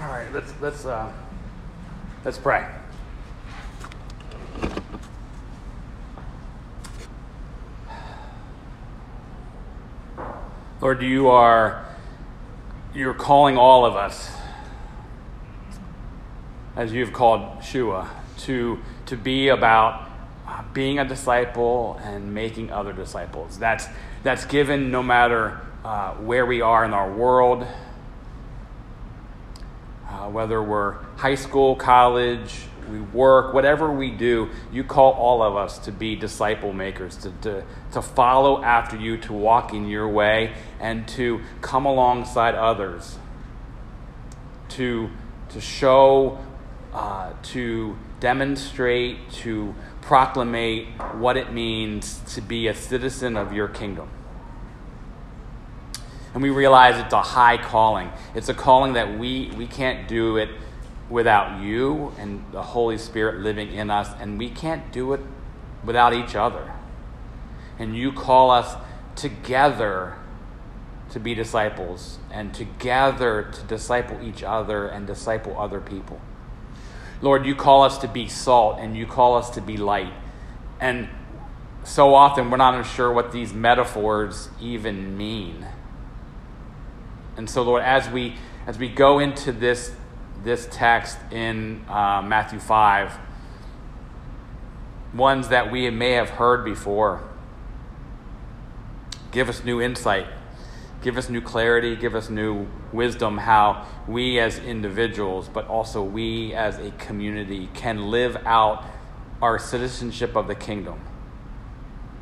[0.00, 1.12] All right, let's let's uh,
[2.24, 2.66] let's pray.
[10.80, 11.84] Lord, you are
[12.94, 14.30] you're calling all of us,
[16.76, 18.08] as you've called Shua,
[18.38, 20.08] to to be about
[20.48, 23.58] uh, being a disciple and making other disciples.
[23.58, 23.86] That's
[24.22, 27.66] that's given no matter uh, where we are in our world,
[30.20, 32.52] uh, whether we're high school, college,
[32.90, 37.32] we work, whatever we do, you call all of us to be disciple makers, to,
[37.42, 43.16] to, to follow after you, to walk in your way, and to come alongside others,
[44.70, 45.08] to,
[45.50, 46.38] to show,
[46.92, 54.08] uh, to demonstrate, to proclamate what it means to be a citizen of your kingdom.
[56.32, 58.10] And we realize it's a high calling.
[58.34, 60.48] It's a calling that we, we can't do it
[61.08, 65.20] without you and the Holy Spirit living in us, and we can't do it
[65.84, 66.72] without each other.
[67.78, 68.76] And you call us
[69.16, 70.16] together
[71.10, 76.20] to be disciples and together to disciple each other and disciple other people.
[77.20, 80.12] Lord, you call us to be salt and you call us to be light.
[80.78, 81.08] And
[81.84, 85.66] so often we're not sure what these metaphors even mean.
[87.40, 88.34] And so, Lord, as we
[88.66, 89.92] as we go into this
[90.44, 93.18] this text in uh, Matthew 5,
[95.14, 97.22] ones that we may have heard before.
[99.32, 100.26] Give us new insight,
[101.00, 106.52] give us new clarity, give us new wisdom how we as individuals, but also we
[106.52, 108.84] as a community, can live out
[109.40, 111.00] our citizenship of the kingdom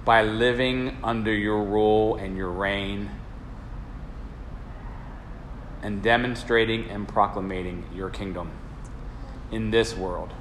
[0.05, 3.11] by living under your rule and your reign
[5.83, 8.51] and demonstrating and proclamating your kingdom
[9.51, 10.33] in this world,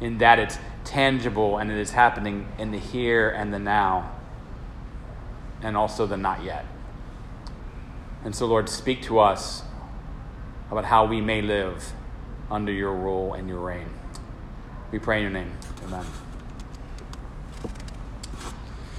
[0.00, 4.12] in that it's tangible and it is happening in the here and the now,
[5.62, 6.64] and also the not yet.
[8.24, 9.62] And so, Lord, speak to us
[10.70, 11.92] about how we may live
[12.50, 13.88] under your rule and your reign.
[14.92, 15.52] We pray in your name.
[15.84, 16.04] Amen.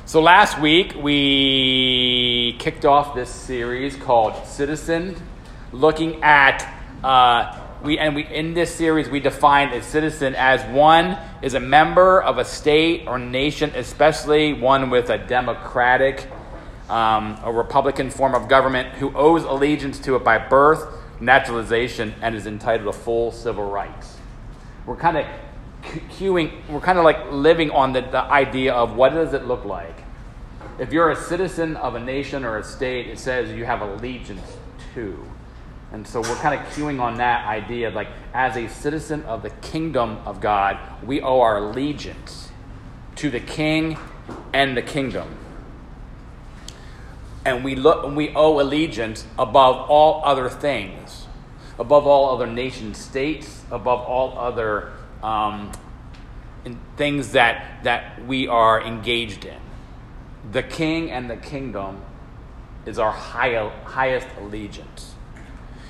[0.06, 5.16] So, last week we kicked off this series called Citizen
[5.72, 6.68] looking at
[7.04, 11.60] uh, we and we in this series we define a citizen as one is a
[11.60, 16.30] member of a state or nation, especially one with a democratic,
[16.90, 20.86] um, a republican form of government who owes allegiance to it by birth,
[21.20, 24.18] naturalization, and is entitled to full civil rights.
[24.86, 25.26] We're kind of
[25.84, 26.68] queuing.
[26.70, 30.04] We're kind of like living on the, the idea of what does it look like.
[30.80, 34.58] If you're a citizen of a nation or a state, it says you have allegiance
[34.94, 35.26] to.
[35.92, 39.50] And so we're kind of queuing on that idea like, as a citizen of the
[39.50, 42.50] kingdom of God, we owe our allegiance
[43.18, 43.98] to the king
[44.54, 45.38] and the kingdom.
[47.44, 51.28] And we, look, we owe allegiance above all other things,
[51.78, 55.72] above all other nation states, above all other um,
[56.96, 59.60] things that, that we are engaged in.
[60.52, 62.02] The king and the kingdom
[62.86, 65.16] is our high, highest allegiance.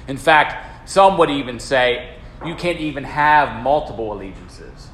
[0.08, 4.88] In fact, some would even say you can't even have multiple allegiances.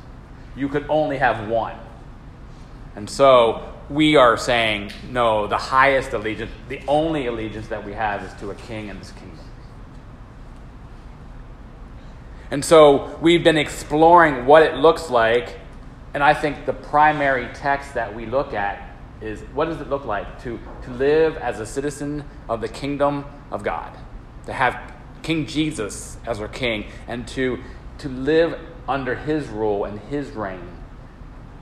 [0.56, 1.76] You could only have one.
[2.96, 8.24] And so we are saying, no, the highest allegiance, the only allegiance that we have
[8.24, 9.40] is to a king and his kingdom.
[12.50, 15.60] And so we've been exploring what it looks like,
[16.14, 20.06] and I think the primary text that we look at is what does it look
[20.06, 23.96] like to, to live as a citizen of the kingdom of God,
[24.46, 24.94] to have
[25.28, 27.60] King Jesus as our king, and to,
[27.98, 28.58] to live
[28.88, 30.66] under his rule and his reign.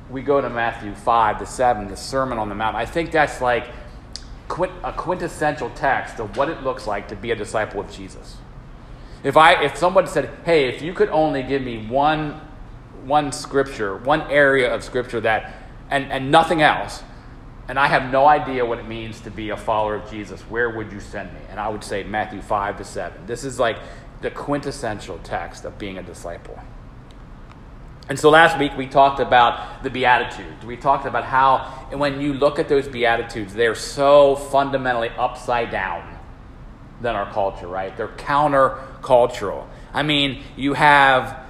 [0.07, 2.75] We go to Matthew 5 to 7, the Sermon on the Mount.
[2.75, 3.69] I think that's like
[4.83, 8.37] a quintessential text of what it looks like to be a disciple of Jesus.
[9.23, 12.39] If, I, if someone said, hey, if you could only give me one,
[13.03, 15.55] one scripture, one area of scripture that,
[15.89, 17.01] and, and nothing else,
[17.67, 20.69] and I have no idea what it means to be a follower of Jesus, where
[20.69, 21.39] would you send me?
[21.49, 23.25] And I would say Matthew 5 to 7.
[23.25, 23.77] This is like
[24.21, 26.59] the quintessential text of being a disciple.
[28.07, 30.63] And so last week we talked about the Beatitudes.
[30.63, 36.19] We talked about how when you look at those Beatitudes, they're so fundamentally upside down
[37.01, 37.95] than our culture, right?
[37.97, 39.67] They're counter-cultural.
[39.91, 41.44] I mean, you have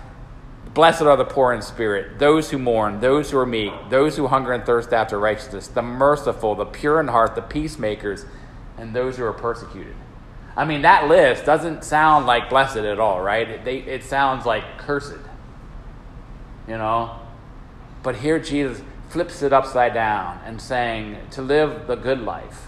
[0.76, 4.28] Blessed are the poor in spirit, those who mourn, those who are meek, those who
[4.28, 8.26] hunger and thirst after righteousness, the merciful, the pure in heart, the peacemakers,
[8.78, 9.96] and those who are persecuted.
[10.58, 13.50] I mean, that list doesn't sound like blessed at all, right?
[13.50, 15.14] It, they, it sounds like cursed.
[16.68, 17.22] You know?
[18.04, 22.68] But here Jesus flips it upside down and saying to live the good life.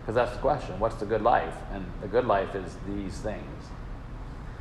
[0.00, 1.54] Because that's the question what's the good life?
[1.70, 3.66] And the good life is these things.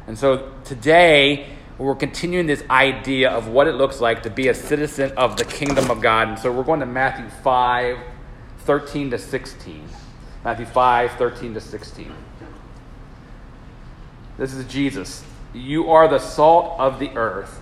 [0.07, 4.53] And so today, we're continuing this idea of what it looks like to be a
[4.53, 6.27] citizen of the kingdom of God.
[6.27, 7.97] And so we're going to Matthew 5,
[8.59, 9.89] 13 to 16.
[10.43, 12.13] Matthew 5, 13 to 16.
[14.37, 15.23] This is Jesus.
[15.53, 17.61] You are the salt of the earth.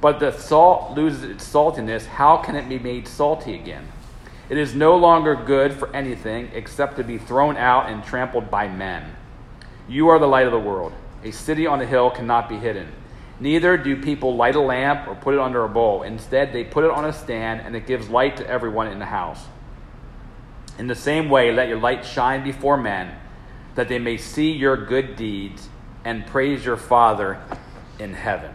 [0.00, 2.06] But the salt loses its saltiness.
[2.06, 3.88] How can it be made salty again?
[4.48, 8.68] It is no longer good for anything except to be thrown out and trampled by
[8.68, 9.14] men.
[9.88, 10.92] You are the light of the world.
[11.22, 12.92] A city on a hill cannot be hidden.
[13.40, 16.02] Neither do people light a lamp or put it under a bowl.
[16.02, 19.06] Instead, they put it on a stand, and it gives light to everyone in the
[19.06, 19.44] house.
[20.78, 23.14] In the same way, let your light shine before men,
[23.76, 25.68] that they may see your good deeds
[26.04, 27.40] and praise your Father
[28.00, 28.52] in heaven.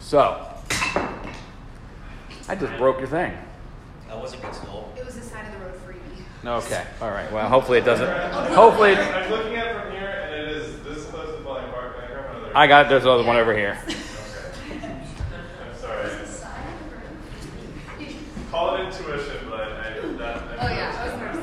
[0.00, 0.48] So,
[2.48, 3.36] I just broke your thing.
[4.08, 4.92] That was a good stole.
[4.96, 6.64] It was the side of the road for freebie.
[6.64, 7.30] Okay, all right.
[7.32, 8.08] Well, hopefully it doesn't.
[8.52, 11.70] Hopefully, I'm looking at it from here, and it is this is close to Flying
[11.70, 11.92] Park.
[12.54, 12.68] I grab another.
[12.68, 13.78] Got there's another one over here.
[13.86, 13.96] Okay.
[14.86, 16.10] I'm sorry.
[18.50, 20.42] Call it intuition, but I, I that.
[20.60, 21.42] Oh yeah, I was nervous.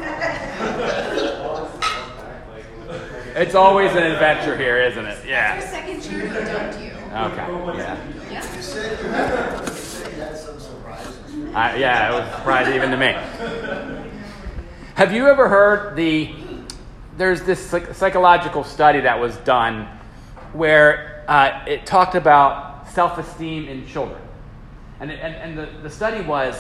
[3.35, 5.19] It's always an adventure here, isn't it?
[5.23, 5.59] Your Yeah.
[5.61, 6.91] second cheer to dunk you.
[6.91, 7.77] Okay.
[7.77, 7.97] Yeah.
[8.29, 8.55] Yeah.
[8.55, 11.15] You said you said you had some surprises.
[11.55, 13.13] I, yeah, it was surprising even to me.
[14.95, 16.35] Have you ever heard the?
[17.17, 19.88] There's this psych- psychological study that was done
[20.54, 24.22] where uh, it talked about self-esteem in children,
[25.00, 26.60] and and, and the, the study was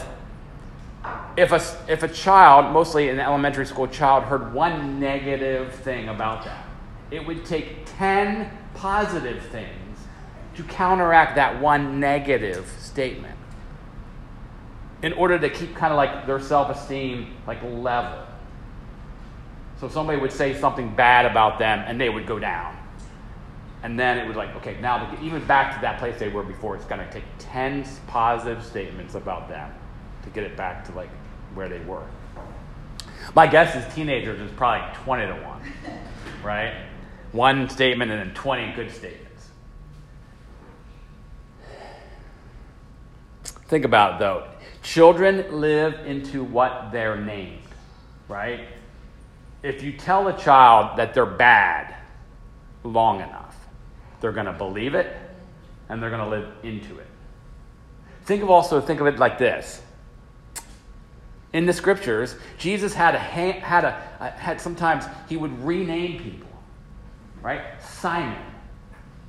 [1.37, 6.45] if a if a child, mostly an elementary school child, heard one negative thing about
[6.45, 6.65] that,
[7.11, 9.99] it would take ten positive things
[10.55, 13.37] to counteract that one negative statement
[15.01, 18.25] in order to keep kind of like their self-esteem like level.
[19.79, 22.75] So somebody would say something bad about them and they would go down.
[23.83, 26.27] And then it was like, okay, now to get even back to that place they
[26.27, 29.73] were before, it's going to take 10 positive statements about them
[30.23, 31.09] to get it back to like
[31.53, 32.05] where they were.
[33.35, 35.61] My guess is teenagers is probably 20 to 1,
[36.43, 36.73] right?
[37.31, 39.29] One statement and then 20 good statements.
[43.43, 44.47] Think about it though.
[44.81, 47.61] Children live into what they're named,
[48.27, 48.61] right?
[49.61, 51.95] If you tell a child that they're bad
[52.83, 53.38] long enough,
[54.21, 55.15] they're going to believe it
[55.89, 57.07] and they're going to live into it.
[58.25, 59.81] Think of also think of it like this.
[61.51, 63.91] In the scriptures, Jesus had a ha- had a
[64.37, 66.49] had sometimes he would rename people.
[67.41, 67.61] Right?
[67.81, 68.37] Simon.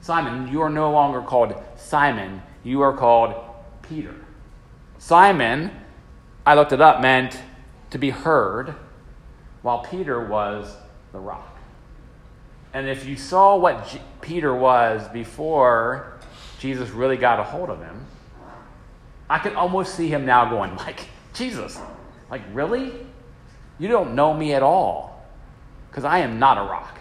[0.02, 3.34] Simon, you are no longer called Simon, you are called
[3.82, 4.14] Peter.
[4.98, 5.70] Simon,
[6.44, 7.38] I looked it up, meant
[7.90, 8.75] to be heard,
[9.62, 10.75] while Peter was
[11.12, 11.56] the rock.
[12.72, 16.19] And if you saw what J- Peter was before
[16.58, 18.06] Jesus really got a hold of him,
[19.28, 21.78] I could almost see him now going, like, Jesus,
[22.31, 22.93] like, really?
[23.78, 25.26] You don't know me at all.
[25.90, 26.99] Because I am not a rock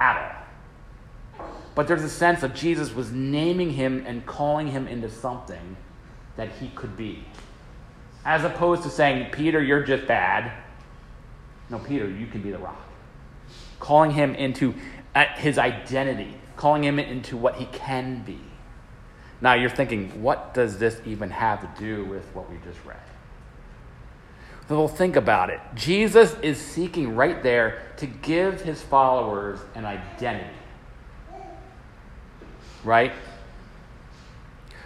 [0.00, 1.46] at all.
[1.74, 5.76] But there's a sense of Jesus was naming him and calling him into something
[6.36, 7.24] that he could be.
[8.24, 10.52] As opposed to saying, Peter, you're just bad.
[11.70, 12.80] No, Peter, you can be the rock.
[13.82, 14.76] Calling him into
[15.38, 18.38] his identity, calling him into what he can be.
[19.40, 22.96] Now you're thinking, what does this even have to do with what we just read?
[24.68, 25.58] Well, think about it.
[25.74, 30.54] Jesus is seeking right there to give his followers an identity.
[32.84, 33.12] Right?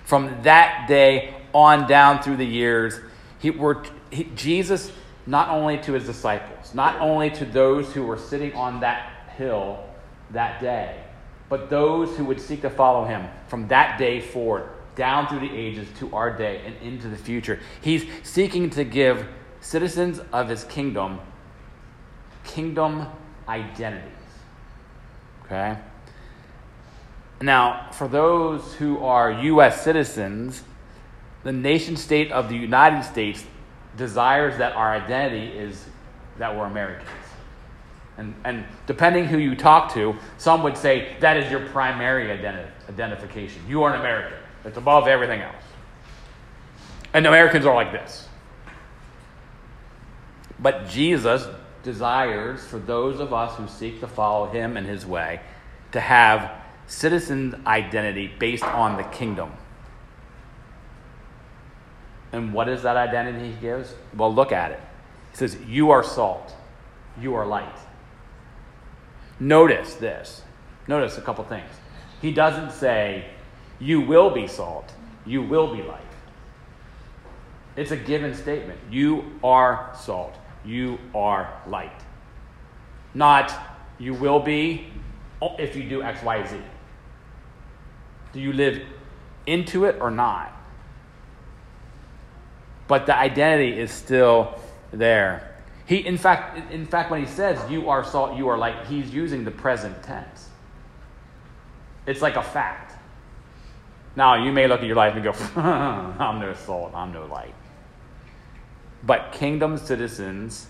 [0.04, 2.98] From that day on down through the years,
[3.40, 4.90] he, were, he, Jesus,
[5.26, 9.84] not only to his disciples, not only to those who were sitting on that hill
[10.30, 11.02] that day,
[11.48, 15.54] but those who would seek to follow him from that day forward, down through the
[15.54, 17.60] ages to our day and into the future.
[17.80, 19.26] He's seeking to give
[19.60, 21.20] citizens of his kingdom
[22.44, 23.06] kingdom
[23.48, 24.12] identities.
[25.44, 25.76] Okay?
[27.40, 29.82] Now, for those who are U.S.
[29.82, 30.62] citizens,
[31.42, 33.44] the nation state of the United States
[33.96, 35.84] desires that our identity is
[36.38, 37.08] that we're Americans.
[38.18, 42.70] And, and depending who you talk to, some would say that is your primary identi-
[42.88, 43.62] identification.
[43.68, 44.38] You are an American.
[44.64, 45.62] It's above everything else.
[47.12, 48.28] And Americans are like this.
[50.58, 51.46] But Jesus
[51.82, 55.40] desires for those of us who seek to follow him and his way
[55.92, 56.50] to have
[56.86, 59.52] citizen identity based on the kingdom.
[62.32, 63.94] And what is that identity he gives?
[64.16, 64.80] Well, look at it.
[65.30, 66.54] He says, You are salt,
[67.20, 67.78] you are light.
[69.38, 70.42] Notice this.
[70.88, 71.70] Notice a couple things.
[72.22, 73.26] He doesn't say,
[73.78, 74.92] You will be salt,
[75.24, 76.00] you will be light.
[77.76, 78.80] It's a given statement.
[78.90, 82.00] You are salt, you are light.
[83.12, 83.52] Not,
[83.98, 84.88] you will be
[85.58, 86.56] if you do X, Y, Z.
[88.32, 88.82] Do you live
[89.46, 90.55] into it or not?
[92.88, 94.58] But the identity is still
[94.92, 95.54] there.
[95.86, 99.12] He, in fact, in fact, when he says "you are salt, you are light," he's
[99.12, 100.48] using the present tense.
[102.06, 102.94] It's like a fact.
[104.14, 107.54] Now, you may look at your life and go, "I'm no salt, I'm no light."
[109.02, 110.66] But kingdom citizens,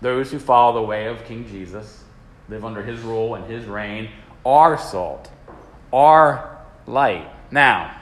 [0.00, 2.04] those who follow the way of King Jesus,
[2.48, 4.10] live under his rule and his reign,
[4.44, 5.30] are salt,
[5.92, 7.28] are light.
[7.50, 7.99] Now,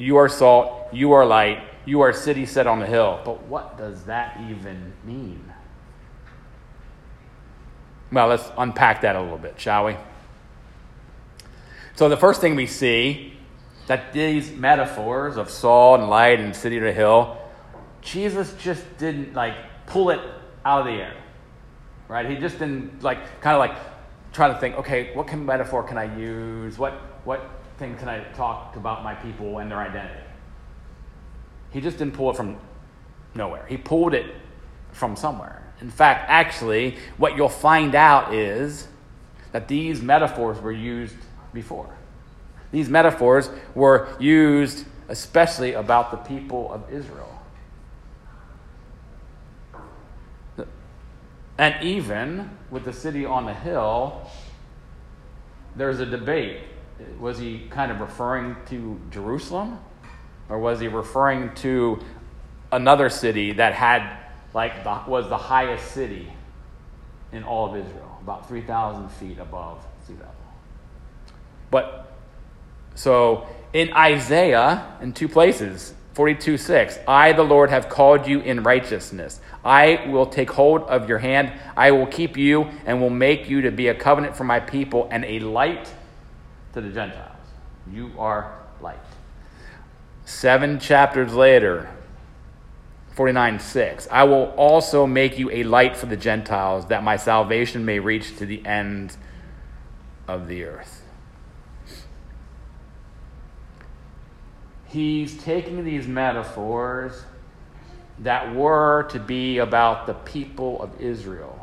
[0.00, 3.20] you are salt, you are light, you are city set on a hill.
[3.24, 5.52] But what does that even mean?
[8.10, 9.96] Well, let's unpack that a little bit, shall we?
[11.94, 13.34] So, the first thing we see
[13.86, 17.36] that these metaphors of salt and light and city to hill,
[18.00, 19.54] Jesus just didn't like
[19.86, 20.20] pull it
[20.64, 21.16] out of the air,
[22.08, 22.28] right?
[22.28, 23.76] He just didn't like kind of like
[24.32, 26.78] try to think, okay, what metaphor can I use?
[26.78, 30.22] What what thing can I talk about my people and their identity?
[31.72, 32.58] He just didn't pull it from
[33.34, 33.64] nowhere.
[33.66, 34.34] He pulled it
[34.92, 35.62] from somewhere.
[35.80, 38.86] In fact, actually, what you'll find out is
[39.52, 41.16] that these metaphors were used
[41.54, 41.96] before.
[42.70, 47.42] These metaphors were used especially about the people of Israel.
[51.58, 54.30] And even with the city on the hill,
[55.76, 56.60] there's a debate.
[57.18, 59.78] Was he kind of referring to Jerusalem?
[60.48, 62.00] Or was he referring to
[62.72, 64.18] another city that had,
[64.52, 66.32] like, the, was the highest city
[67.32, 70.34] in all of Israel, about 3,000 feet above sea level?
[71.70, 72.12] But,
[72.96, 78.64] so in Isaiah, in two places, 42 6, I, the Lord, have called you in
[78.64, 79.40] righteousness.
[79.64, 81.52] I will take hold of your hand.
[81.76, 85.08] I will keep you and will make you to be a covenant for my people
[85.12, 85.94] and a light
[86.72, 87.36] to the Gentiles.
[87.90, 88.98] You are light.
[90.24, 91.90] Seven chapters later,
[93.14, 94.08] 49 6.
[94.10, 98.36] I will also make you a light for the Gentiles, that my salvation may reach
[98.38, 99.18] to the ends
[100.28, 101.02] of the earth.
[104.86, 107.24] He's taking these metaphors
[108.20, 111.58] that were to be about the people of Israel,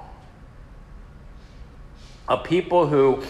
[2.27, 3.23] a people who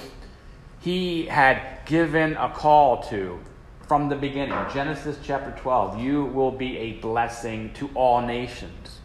[0.80, 3.40] he had given a call to
[3.88, 4.58] from the beginning.
[4.74, 9.00] Genesis chapter 12 You will be a blessing to all nations.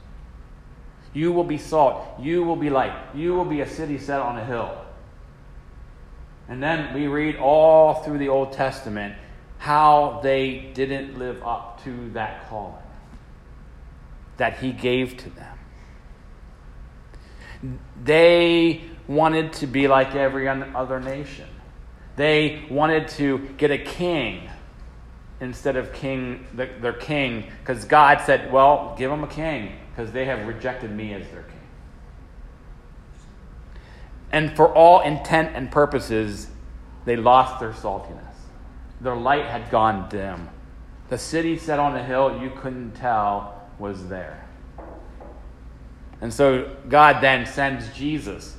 [1.14, 2.04] You will be salt.
[2.18, 2.94] You will be light.
[3.14, 4.78] You will be a city set on a hill.
[6.48, 9.14] And then we read all through the Old Testament
[9.58, 12.82] how they didn't live up to that calling
[14.38, 15.58] that he gave to them.
[18.02, 21.46] They wanted to be like every other nation.
[22.16, 24.48] They wanted to get a king
[25.40, 30.26] instead of king their king because God said, "Well, give them a king because they
[30.26, 31.60] have rejected me as their king."
[34.30, 36.48] And for all intent and purposes,
[37.04, 38.34] they lost their saltiness.
[39.00, 40.48] Their light had gone dim.
[41.08, 44.44] The city set on a hill you couldn't tell was there.
[46.20, 48.56] And so God then sends Jesus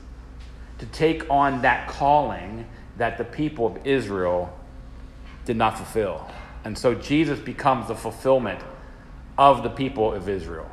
[0.80, 2.66] to take on that calling
[2.98, 4.58] that the people of Israel
[5.46, 6.30] did not fulfill.
[6.64, 8.62] And so Jesus becomes the fulfillment
[9.38, 10.70] of the people of Israel.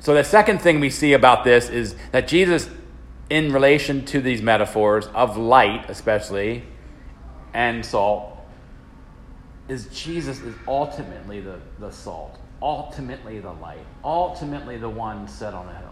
[0.00, 2.68] So the second thing we see about this is that Jesus,
[3.30, 6.64] in relation to these metaphors of light, especially,
[7.54, 8.36] and salt,
[9.68, 15.68] is Jesus is ultimately the, the salt, ultimately the light, ultimately the one set on
[15.68, 15.91] a hill.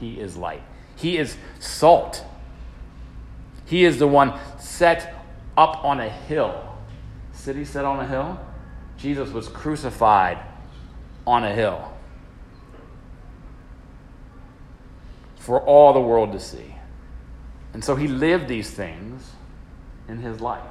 [0.00, 0.62] He is light.
[0.96, 2.24] He is salt.
[3.64, 5.14] He is the one set
[5.56, 6.64] up on a hill.
[7.32, 8.40] City set on a hill?
[8.96, 10.38] Jesus was crucified
[11.26, 11.92] on a hill
[15.36, 16.74] for all the world to see.
[17.72, 19.32] And so he lived these things
[20.08, 20.62] in his life.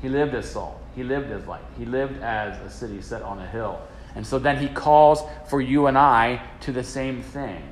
[0.00, 0.80] He lived as salt.
[0.94, 1.64] He lived as light.
[1.78, 3.80] He lived as a city set on a hill.
[4.14, 7.62] And so then he calls for you and I to the same thing.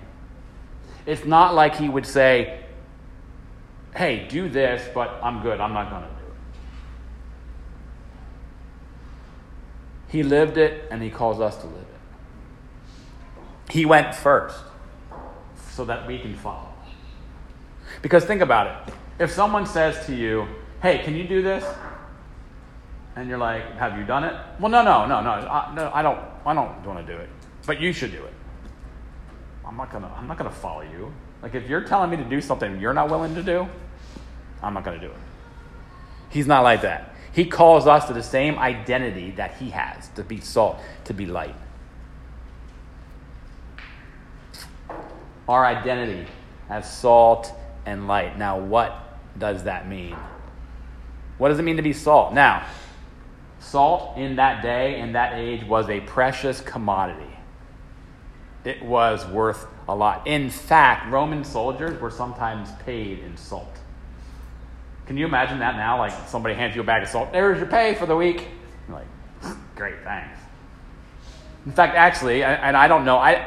[1.06, 2.60] It's not like he would say,
[3.94, 5.60] hey, do this, but I'm good.
[5.60, 6.32] I'm not going to do it.
[10.08, 13.72] He lived it, and he calls us to live it.
[13.72, 14.58] He went first
[15.70, 16.72] so that we can follow.
[18.02, 18.94] Because think about it.
[19.18, 20.46] If someone says to you,
[20.82, 21.64] hey, can you do this?
[23.16, 24.34] And you're like, have you done it?
[24.58, 25.30] Well, no, no, no, no.
[25.30, 26.18] I, no, I don't.
[26.44, 27.30] I don't want to do it.
[27.64, 28.34] But you should do it.
[29.66, 30.12] I'm not gonna.
[30.16, 31.12] I'm not gonna follow you.
[31.42, 33.66] Like if you're telling me to do something you're not willing to do,
[34.62, 35.16] I'm not gonna do it.
[36.30, 37.14] He's not like that.
[37.32, 41.26] He calls us to the same identity that he has to be salt, to be
[41.26, 41.56] light.
[45.48, 46.26] Our identity
[46.70, 47.52] as salt
[47.86, 48.38] and light.
[48.38, 50.16] Now, what does that mean?
[51.38, 52.32] What does it mean to be salt?
[52.32, 52.66] Now,
[53.58, 57.33] salt in that day, in that age, was a precious commodity.
[58.64, 60.26] It was worth a lot.
[60.26, 63.76] In fact, Roman soldiers were sometimes paid in salt.
[65.06, 65.98] Can you imagine that now?
[65.98, 67.32] Like somebody hands you a bag of salt.
[67.32, 68.48] There's your pay for the week.
[68.88, 70.38] You're like, great, thanks.
[71.66, 73.46] In fact, actually, and I don't know, I,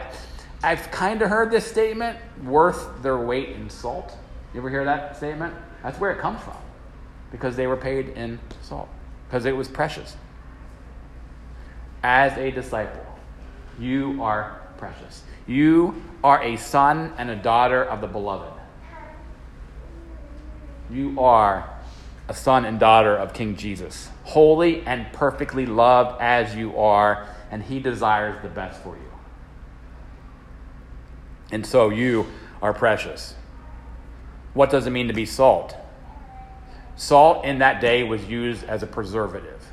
[0.64, 4.16] I've kind of heard this statement worth their weight in salt.
[4.54, 5.54] You ever hear that statement?
[5.84, 6.58] That's where it comes from.
[7.32, 8.90] Because they were paid in salt,
[9.28, 10.16] because it was precious.
[12.02, 13.06] As a disciple,
[13.80, 15.24] you are precious.
[15.46, 18.54] You are a son and a daughter of the beloved.
[20.90, 21.70] You are
[22.30, 27.64] a son and daughter of King Jesus, holy and perfectly loved as you are, and
[27.64, 29.12] he desires the best for you.
[31.52, 32.28] And so you
[32.62, 33.36] are precious.
[34.54, 35.76] What does it mean to be salt?
[36.96, 39.64] Salt in that day was used as a preservative.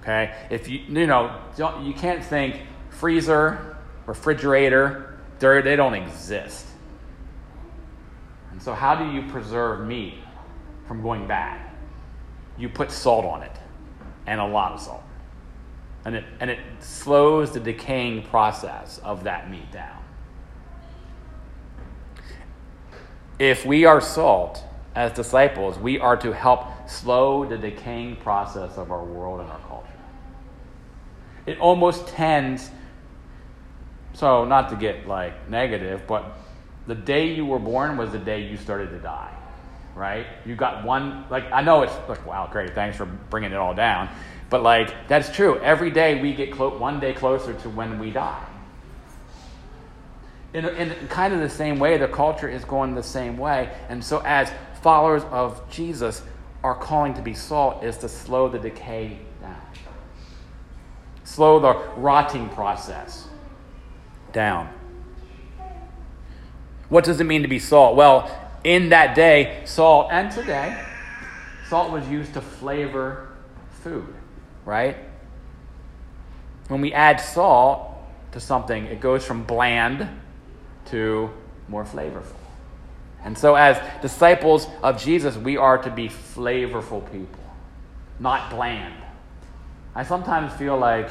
[0.00, 0.34] Okay?
[0.50, 1.36] If you, you know,
[1.82, 3.73] you can't think freezer,
[4.06, 6.66] refrigerator, they don't exist.
[8.50, 10.14] And so, how do you preserve meat
[10.86, 11.60] from going bad?
[12.56, 13.52] You put salt on it,
[14.26, 15.02] and a lot of salt.
[16.04, 20.02] And it, and it slows the decaying process of that meat down.
[23.38, 24.62] If we are salt
[24.94, 29.58] as disciples, we are to help slow the decaying process of our world and our
[29.60, 29.88] culture.
[31.46, 32.70] It almost tends,
[34.14, 36.38] so not to get like negative, but
[36.86, 39.34] the day you were born was the day you started to die,
[39.94, 40.26] right?
[40.46, 43.74] You got one, like, I know it's like, wow, great, thanks for bringing it all
[43.74, 44.08] down.
[44.50, 45.58] But like, that's true.
[45.60, 48.44] Every day we get clo- one day closer to when we die
[50.54, 53.70] in, in kind of the same way, the culture is going the same way.
[53.88, 54.50] And so, as
[54.80, 56.22] followers of Jesus,
[56.62, 59.60] our calling to be salt is to slow the decay down,
[61.24, 63.28] slow the rotting process
[64.34, 64.68] down.
[66.90, 67.96] What does it mean to be salt?
[67.96, 68.30] Well,
[68.62, 70.84] in that day, salt, and today,
[71.68, 73.28] salt was used to flavor
[73.82, 74.14] food,
[74.66, 74.96] right?
[76.68, 77.90] When we add salt
[78.32, 80.08] to something, it goes from bland
[80.86, 81.30] to
[81.68, 82.34] more flavorful.
[83.22, 87.42] And so, as disciples of Jesus, we are to be flavorful people,
[88.18, 88.94] not bland.
[89.94, 91.10] I sometimes feel like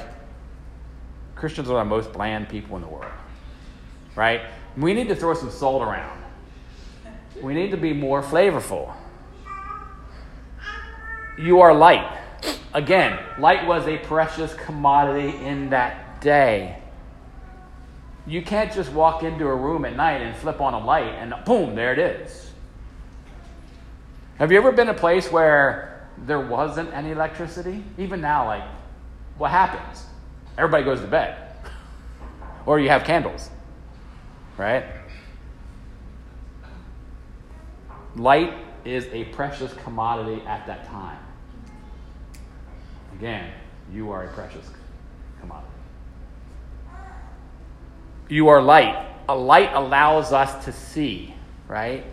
[1.44, 3.12] Christians are the most bland people in the world,
[4.16, 4.44] right?
[4.78, 6.24] We need to throw some salt around.
[7.42, 8.94] We need to be more flavorful.
[11.38, 12.18] You are light.
[12.74, 16.78] Again, light was a precious commodity in that day.
[18.26, 21.34] You can't just walk into a room at night and flip on a light and
[21.44, 22.54] boom, there it is.
[24.38, 27.84] Have you ever been a place where there wasn't any electricity?
[27.98, 28.64] Even now, like,
[29.38, 30.06] what happens?
[30.58, 31.38] Everybody goes to bed.
[32.66, 33.50] Or you have candles,
[34.58, 34.86] right?
[38.16, 38.54] Light
[38.86, 41.20] is a precious commodity at that time.
[43.18, 43.52] Again,
[43.92, 44.70] you are a precious
[45.40, 45.70] commodity.
[48.30, 49.10] You are light.
[49.30, 51.34] A light allows us to see,
[51.68, 52.06] right?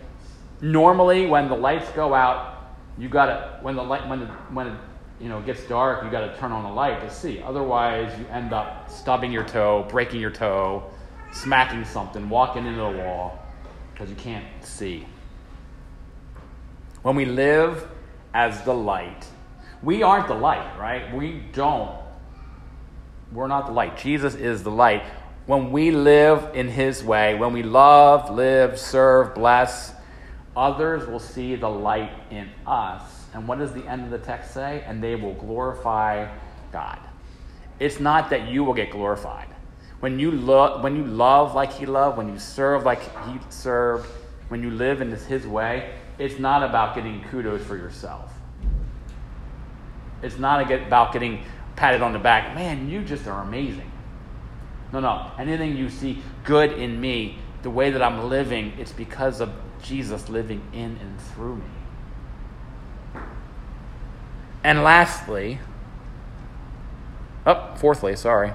[0.61, 4.77] Normally, when the lights go out, you got to when the light when the, when
[5.21, 7.41] you know, it gets dark, you got to turn on a light to see.
[7.41, 10.83] Otherwise, you end up stubbing your toe, breaking your toe,
[11.31, 13.39] smacking something, walking into the wall
[13.93, 15.05] because you can't see.
[17.03, 17.87] When we live
[18.33, 19.27] as the light,
[19.83, 21.13] we aren't the light, right?
[21.13, 21.95] We don't.
[23.31, 23.97] We're not the light.
[23.97, 25.03] Jesus is the light.
[25.45, 29.93] When we live in His way, when we love, live, serve, bless,
[30.55, 33.20] others will see the light in us.
[33.33, 34.83] And what does the end of the text say?
[34.85, 36.27] And they will glorify
[36.71, 36.99] God.
[37.79, 39.47] It's not that you will get glorified.
[40.01, 44.07] When you, lo- when you love like He loved, when you serve like He served,
[44.49, 48.33] when you live in His way, it's not about getting kudos for yourself.
[50.21, 51.43] It's not about getting
[51.75, 52.53] patted on the back.
[52.53, 53.91] Man, you just are amazing.
[54.93, 55.31] No, no.
[55.39, 60.29] Anything you see good in me, the way that I'm living, it's because of Jesus
[60.29, 61.80] living in and through me.
[64.63, 65.59] And lastly,
[67.45, 68.53] oh, fourthly, sorry.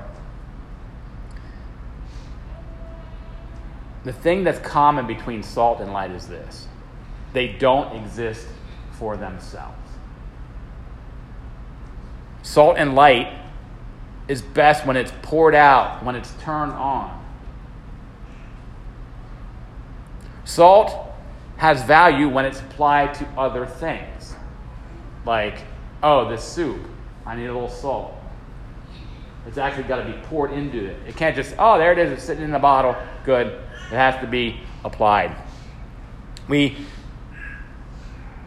[4.04, 6.68] The thing that's common between salt and light is this
[7.32, 8.46] they don't exist
[8.92, 9.76] for themselves.
[12.42, 13.36] Salt and light
[14.28, 17.24] is best when it's poured out, when it's turned on.
[20.44, 21.12] Salt
[21.56, 24.34] has value when it's applied to other things.
[25.24, 25.64] Like,
[26.06, 26.80] oh, this soup,
[27.26, 28.14] I need a little salt.
[29.46, 30.96] It's actually got to be poured into it.
[31.06, 32.96] It can't just, oh, there it is, it's sitting in the bottle.
[33.24, 33.48] Good.
[33.48, 35.34] It has to be applied.
[36.48, 36.76] We,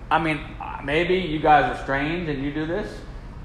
[0.09, 0.39] I mean,
[0.85, 2.89] maybe you guys are strange and you do this.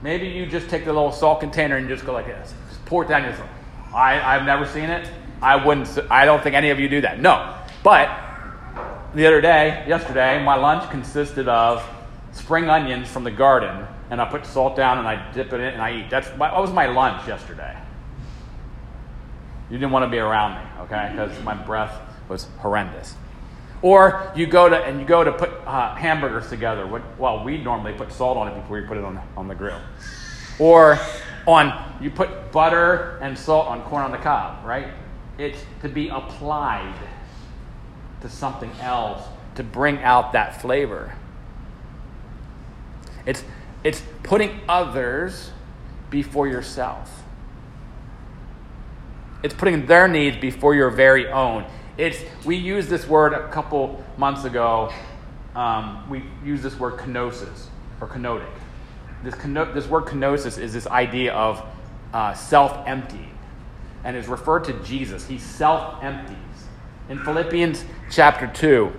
[0.00, 2.54] Maybe you just take the little salt container and just go like this.
[2.68, 3.48] Just pour it down your throat.
[3.92, 5.08] I, I've never seen it.
[5.42, 7.20] I wouldn't, I don't think any of you do that.
[7.20, 7.56] No.
[7.82, 8.08] But
[9.14, 11.84] the other day, yesterday, my lunch consisted of
[12.32, 15.72] spring onions from the garden, and I put salt down and I dip it in
[15.74, 16.10] and I eat.
[16.10, 17.76] That's my, that was my lunch yesterday.
[19.70, 21.08] You didn't want to be around me, okay?
[21.10, 21.94] Because my breath
[22.28, 23.14] was horrendous.
[23.82, 26.86] Or you go to and you go to put uh, hamburgers together.
[27.18, 29.80] Well, we normally put salt on it before you put it on on the grill.
[30.58, 30.98] Or
[31.46, 34.88] on you put butter and salt on corn on the cob, right?
[35.36, 36.94] It's to be applied
[38.20, 39.22] to something else
[39.56, 41.14] to bring out that flavor.
[43.26, 43.44] It's
[43.84, 45.50] it's putting others
[46.10, 47.22] before yourself.
[49.42, 51.66] It's putting their needs before your very own.
[51.98, 54.92] It's we used this word a couple months ago.
[55.54, 57.66] Um, we used this word kenosis
[58.00, 58.50] or kenotic.
[59.22, 61.64] This, keno, this word kenosis is this idea of
[62.12, 63.30] uh, self-emptying,
[64.02, 65.26] and is referred to Jesus.
[65.26, 66.36] He self-empties.
[67.08, 68.92] In Philippians chapter two,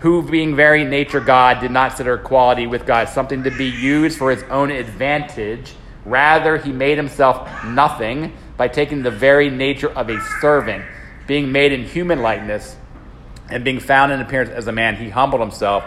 [0.00, 4.18] who being very nature God did not consider equality with God something to be used
[4.18, 5.72] for his own advantage.
[6.04, 10.84] Rather, he made himself nothing by taking the very nature of a servant
[11.26, 12.76] being made in human likeness
[13.48, 15.84] and being found in appearance as a man, he humbled himself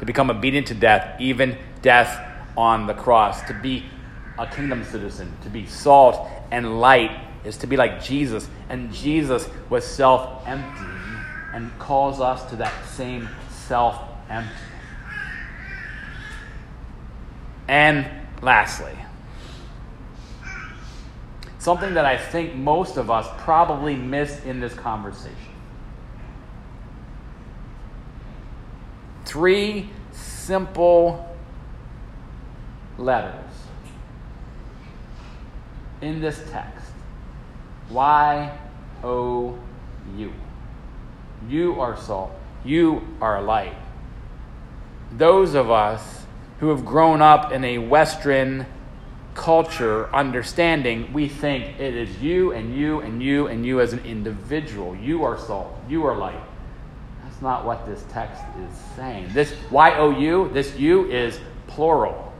[0.00, 2.24] to become obedient to death, even death
[2.56, 3.42] on the cross.
[3.48, 3.84] To be
[4.38, 7.10] a kingdom citizen, to be salt and light,
[7.44, 8.48] is to be like Jesus.
[8.68, 10.98] And Jesus was self emptying
[11.54, 13.28] and calls us to that same
[13.68, 14.56] self emptying.
[17.68, 18.06] And
[18.42, 18.96] lastly,
[21.58, 25.36] Something that I think most of us probably miss in this conversation.
[29.24, 31.36] Three simple
[32.96, 33.52] letters
[36.00, 36.86] in this text
[37.90, 38.56] Y
[39.02, 39.58] O
[40.16, 40.32] U.
[41.48, 42.37] You are salt.
[42.64, 43.76] You are light.
[45.12, 46.24] Those of us
[46.60, 48.66] who have grown up in a Western
[49.34, 54.00] culture understanding, we think it is you and you and you and you as an
[54.00, 54.96] individual.
[54.96, 55.78] You are salt.
[55.88, 56.42] You are light.
[57.22, 59.30] That's not what this text is saying.
[59.32, 62.32] This Y O U, this you is plural.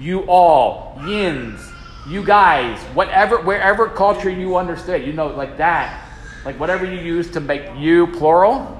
[0.00, 1.60] You all, yins,
[2.08, 6.08] you guys, whatever, wherever culture you understood, you know, like that,
[6.44, 8.79] like whatever you use to make you plural,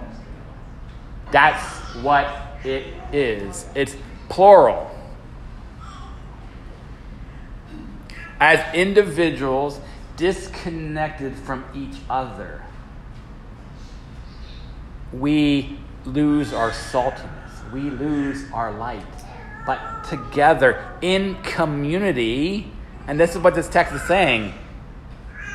[1.32, 1.62] that's
[1.96, 2.26] what
[2.64, 3.66] it is.
[3.74, 3.96] It's
[4.28, 4.90] plural.
[8.40, 9.78] as individuals
[10.16, 12.62] disconnected from each other,
[15.12, 19.04] we lose our saltiness, we lose our light.
[19.66, 22.72] But together in community,
[23.06, 24.54] and this is what this text is saying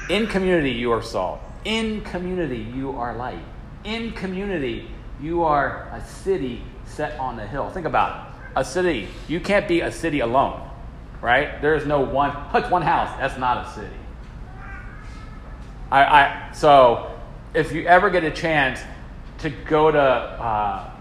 [0.07, 1.39] in community, you are salt.
[1.63, 3.43] In community, you are light.
[3.83, 4.87] In community,
[5.21, 7.69] you are a city set on a hill.
[7.69, 8.41] Think about it.
[8.57, 10.61] A city, you can't be a city alone
[11.25, 11.59] right?
[11.59, 13.17] There is no one, it's one house.
[13.17, 13.95] That's not a city.
[15.91, 17.19] I, I, so
[17.53, 18.79] if you ever get a chance
[19.39, 20.91] to go to uh,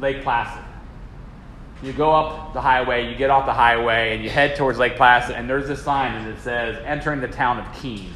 [0.00, 0.64] Lake Placid,
[1.82, 4.96] you go up the highway, you get off the highway, and you head towards Lake
[4.96, 8.12] Placid, and there's this sign and it says entering the town of Keene.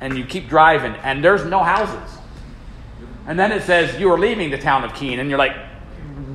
[0.00, 2.18] And you keep driving, and there's no houses.
[3.26, 5.56] And then it says you are leaving the town of Keene, and you're like,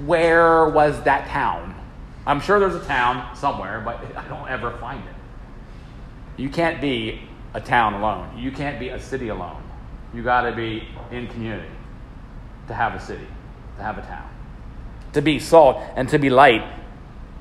[0.06, 1.76] where was that town?
[2.26, 6.42] I'm sure there's a town somewhere, but I don't ever find it.
[6.42, 7.22] You can't be
[7.54, 8.38] a town alone.
[8.38, 9.64] You can't be a city alone.
[10.14, 11.70] You got to be in community
[12.68, 13.28] to have a city,
[13.78, 14.30] to have a town.
[15.14, 16.64] To be salt and to be light,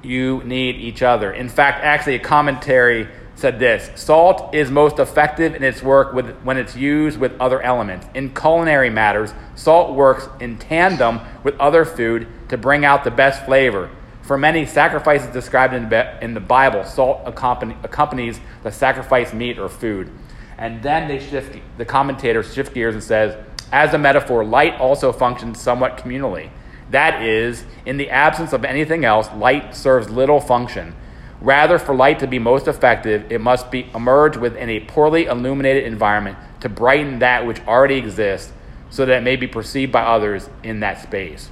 [0.03, 1.33] you need each other.
[1.33, 6.35] In fact, actually, a commentary said this Salt is most effective in its work with,
[6.43, 8.07] when it's used with other elements.
[8.15, 13.45] In culinary matters, salt works in tandem with other food to bring out the best
[13.45, 13.91] flavor.
[14.23, 19.69] For many sacrifices described in, in the Bible, salt accompany, accompanies the sacrifice meat or
[19.69, 20.11] food.
[20.59, 23.37] And then they shift, the commentator shift gears and says,
[23.71, 26.51] as a metaphor, light also functions somewhat communally.
[26.91, 30.95] That is, in the absence of anything else, light serves little function.
[31.41, 35.85] Rather, for light to be most effective, it must be emerge within a poorly illuminated
[35.85, 38.53] environment to brighten that which already exists
[38.89, 41.51] so that it may be perceived by others in that space.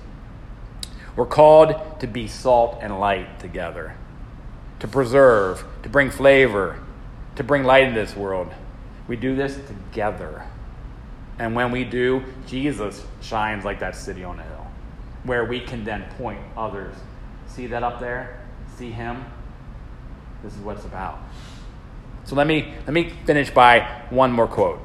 [1.17, 3.97] We're called to be salt and light together,
[4.81, 6.81] to preserve, to bring flavor,
[7.37, 8.53] to bring light into this world.
[9.07, 10.45] We do this together.
[11.39, 14.67] And when we do, Jesus shines like that city on a hill,
[15.25, 16.95] where we can then point others.
[17.47, 18.41] See that up there?
[18.77, 19.25] See him?
[20.45, 21.19] This is what it's about.
[22.25, 24.79] So let me let me finish by one more quote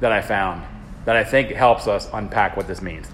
[0.00, 0.62] that I found
[1.04, 3.08] that I think helps us unpack what this means.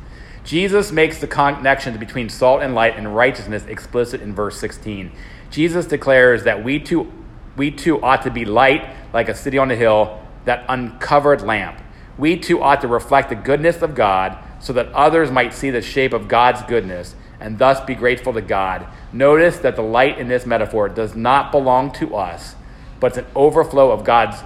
[0.44, 5.10] Jesus makes the connections between salt and light and righteousness explicit in verse 16.
[5.50, 7.10] Jesus declares that we too
[7.56, 11.80] we too ought to be light like a city on a hill, that uncovered lamp.
[12.16, 15.82] We too ought to reflect the goodness of God so that others might see the
[15.82, 18.86] shape of God's goodness and thus be grateful to God.
[19.12, 22.54] Notice that the light in this metaphor does not belong to us,
[23.00, 24.36] but it's an overflow of God's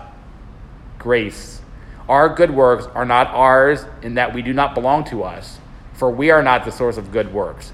[0.98, 1.61] grace.
[2.09, 5.59] Our good works are not ours in that we do not belong to us,
[5.92, 7.72] for we are not the source of good works.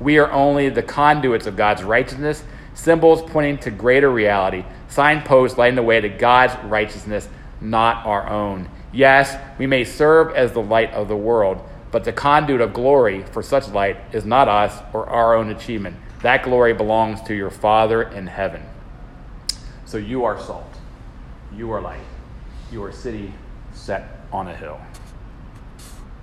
[0.00, 5.76] We are only the conduits of God's righteousness, symbols pointing to greater reality, signposts lighting
[5.76, 7.28] the way to God's righteousness,
[7.60, 8.68] not our own.
[8.92, 13.24] Yes, we may serve as the light of the world, but the conduit of glory
[13.24, 15.96] for such light is not us or our own achievement.
[16.22, 18.62] That glory belongs to your Father in heaven.
[19.84, 20.74] So you are salt.
[21.54, 22.00] You are light.
[22.70, 23.32] You are a city
[23.72, 24.80] set on a hill.